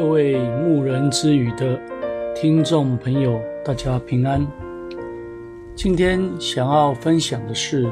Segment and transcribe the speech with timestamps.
[0.00, 1.78] 各位牧人之语的
[2.34, 4.46] 听众朋友，大家平安。
[5.74, 7.86] 今天想要分享的是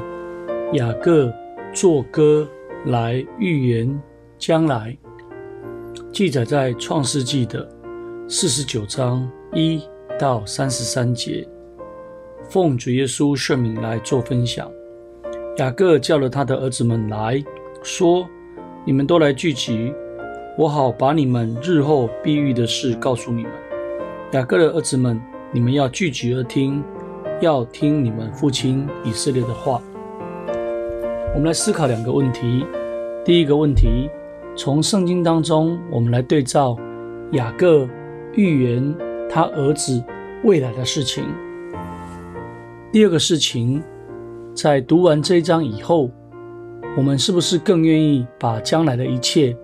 [0.73, 1.31] 雅各
[1.71, 2.49] 作歌
[2.85, 4.01] 来预言
[4.39, 4.97] 将来，
[6.11, 7.69] 记载在创世纪的
[8.27, 9.79] 四十九章一
[10.19, 11.47] 到三十三节。
[12.49, 14.67] 奉主耶稣圣名来做分享。
[15.57, 17.39] 雅各叫了他的儿子们来
[17.83, 18.27] 说
[18.83, 19.93] ：“你们都来聚集。”
[20.59, 23.51] 我好把你们日后必遇的事告诉你们。
[24.33, 25.17] 雅各的儿子们，
[25.53, 26.83] 你们要聚集而听，
[27.39, 29.81] 要听你们父亲以色列的话。
[31.33, 32.65] 我们来思考两个问题。
[33.23, 34.09] 第一个问题，
[34.53, 36.77] 从圣经当中，我们来对照
[37.31, 37.87] 雅各
[38.33, 38.93] 预言
[39.29, 40.03] 他儿子
[40.43, 41.23] 未来的事情。
[42.91, 43.81] 第二个事情，
[44.53, 46.11] 在读完这一章以后，
[46.97, 49.55] 我们是不是更愿意把将来的一切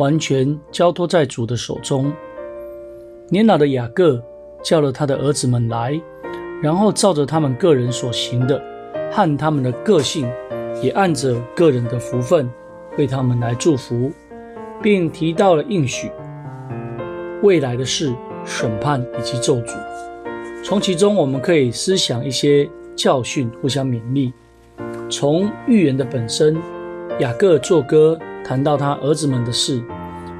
[0.00, 2.10] 完全交托在主的手中。
[3.28, 4.18] 年老的雅各
[4.64, 6.00] 叫了他的儿子们来，
[6.62, 8.60] 然后照着他们个人所行的
[9.12, 10.26] 和他们的个性，
[10.82, 12.50] 也按着个人的福分
[12.96, 14.10] 为他们来祝福，
[14.82, 16.10] 并提到了应许、
[17.42, 18.10] 未来的事、
[18.42, 19.76] 审判以及咒诅。
[20.64, 24.32] 从其中我们可以思想一些教训，互相勉励。
[25.10, 26.56] 从预言的本身，
[27.20, 28.18] 雅各作歌。
[28.42, 29.80] 谈到他儿子们的事，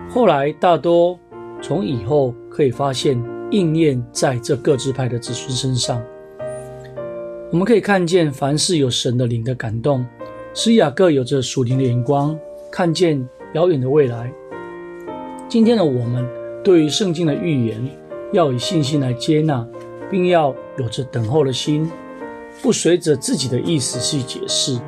[0.09, 1.17] 后来大多
[1.63, 6.03] 从以后可以发现应验在这各支派的子孙身上。
[7.53, 10.05] 我们可以看见，凡是有神的灵的感动，
[10.55, 12.37] 使雅各有着属灵的眼光，
[12.73, 14.33] 看见遥远的未来。
[15.47, 16.27] 今天的我们
[16.65, 17.89] 对于圣经的预言，
[18.33, 19.65] 要以信心来接纳，
[20.11, 21.89] 并要有着等候的心，
[22.61, 24.81] 不随着自己的意思去解释，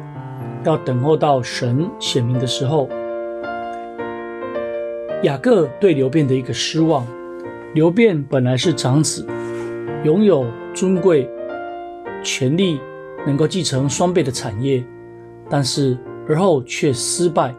[0.64, 2.88] 要等候到神显明的时候。
[5.22, 7.06] 雅各对流便的一个失望。
[7.74, 9.26] 流便本来是长子，
[10.04, 11.26] 拥有尊贵、
[12.22, 12.78] 权力，
[13.26, 14.84] 能够继承双倍的产业，
[15.48, 15.96] 但是
[16.28, 17.54] 而后却失败，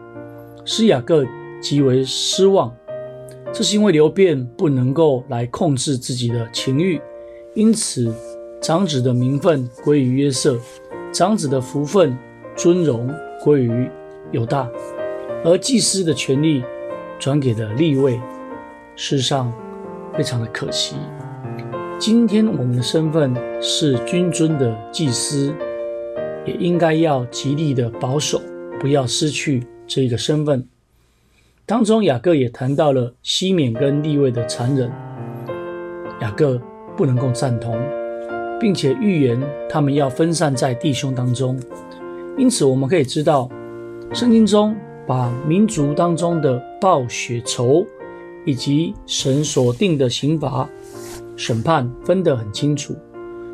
[0.64, 1.24] 使雅各
[1.60, 2.72] 极为失望。
[3.52, 7.00] 这是因为流便不能够来控制自己的情欲，
[7.54, 8.14] 因此
[8.60, 10.56] 长子的名分归于约瑟，
[11.12, 12.16] 长子的福分、
[12.56, 13.90] 尊荣归于
[14.32, 14.68] 犹大，
[15.44, 16.62] 而祭司的权力。
[17.16, 18.20] 转给了利未，
[18.96, 19.50] 世上
[20.12, 20.96] 非常的可惜。
[21.96, 23.32] 今天我们的身份
[23.62, 25.54] 是君尊的祭司，
[26.44, 28.42] 也应该要极力的保守，
[28.80, 30.68] 不要失去这个身份。
[31.64, 34.90] 当中雅各也谈到了西缅跟利未的残忍，
[36.20, 36.60] 雅各
[36.96, 37.78] 不能够赞同，
[38.60, 41.58] 并且预言他们要分散在弟兄当中。
[42.36, 43.48] 因此我们可以知道，
[44.12, 44.76] 圣经中。
[45.06, 47.86] 把民族当中的报血仇，
[48.46, 50.66] 以及神所定的刑罚、
[51.36, 52.96] 审判分得很清楚。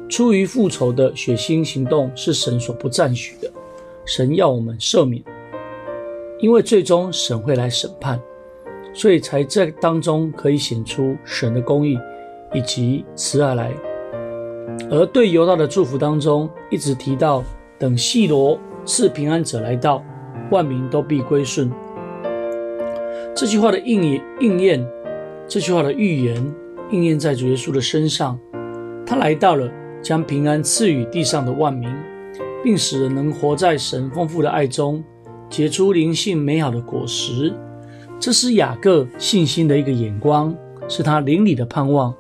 [0.08, 3.50] 出于复仇的血腥行动是神所不赞许的，
[4.04, 5.20] 神要我们赦免，
[6.38, 8.20] 因为最终神会来审判，
[8.94, 11.98] 所以才在当中可以显出神的公义
[12.54, 13.72] 以及慈爱来。
[14.88, 17.42] 而对犹大的祝福当中，一直提到
[17.76, 20.04] 等细罗赐平安者来到。
[20.50, 21.70] 万民都必归顺。
[23.36, 24.84] 这句话的应，应验，
[25.46, 26.54] 这句话的预言，
[26.90, 28.36] 应验在主耶稣的身上。
[29.06, 29.70] 他来到了，
[30.02, 31.88] 将平安赐予地上的万民，
[32.64, 35.04] 并使人能活在神丰富的爱中，
[35.48, 37.54] 结出灵性美好的果实。
[38.18, 40.52] 这是雅各信心的一个眼光，
[40.88, 42.12] 是他灵里的盼望。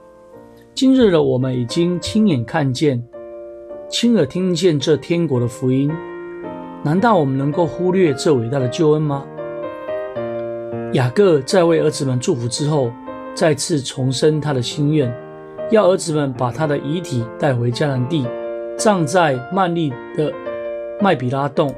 [0.72, 3.02] 今日的我们已经亲眼看见，
[3.88, 5.90] 亲耳听见这天国的福音。
[6.82, 9.26] 难道我们能够忽略这伟大的救恩吗？
[10.94, 12.90] 雅各在为儿子们祝福之后，
[13.34, 15.14] 再次重申他的心愿，
[15.70, 18.26] 要儿子们把他的遗体带回迦南地，
[18.76, 20.32] 葬在曼利的
[21.00, 21.74] 麦比拉洞。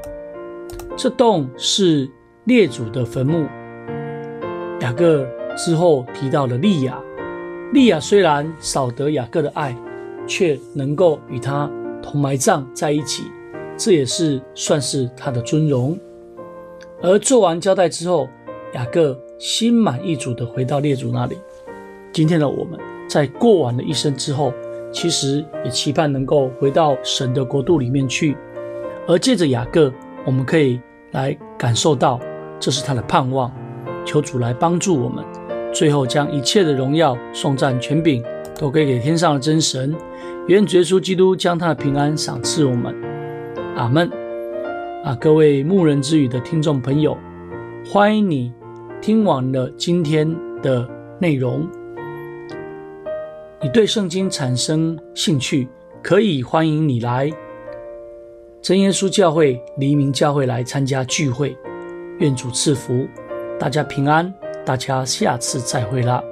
[0.97, 2.09] 这洞是
[2.45, 3.47] 列祖的坟墓。
[4.81, 5.27] 雅各
[5.57, 6.97] 之后提到了利亚，
[7.73, 9.77] 利亚虽然少得雅各的爱，
[10.29, 11.69] 却能够与他
[12.01, 13.25] 同埋葬在一起。
[13.85, 15.99] 这也是算是他的尊荣。
[17.01, 18.29] 而做完交代之后，
[18.75, 21.37] 雅各心满意足地回到列祖那里。
[22.13, 24.55] 今天的我们在过完了一生之后，
[24.93, 28.37] 其实也期盼能够回到神的国度里面去。
[29.09, 29.93] 而借着雅各，
[30.25, 30.81] 我们可以
[31.11, 32.21] 来感受到
[32.61, 33.53] 这是他的盼望。
[34.05, 35.25] 求主来帮助我们，
[35.73, 38.23] 最后将一切的荣耀、颂赞、权柄
[38.57, 39.93] 都归给天上的真神。
[40.47, 42.95] 愿主耶稣基督将他的平安赏赐我们。
[43.75, 44.11] 阿门
[45.03, 45.15] 啊！
[45.21, 47.17] 各位牧人之语的听众朋友，
[47.87, 48.53] 欢迎你
[49.01, 50.29] 听完了今天
[50.63, 50.87] 的
[51.19, 51.67] 内容。
[53.61, 55.67] 你对圣经产生兴趣，
[56.03, 57.31] 可以欢迎你来
[58.61, 61.57] 真耶稣教会黎明教会来参加聚会。
[62.19, 63.07] 愿主赐福，
[63.59, 64.33] 大家平安，
[64.67, 66.23] 大家下次再会啦。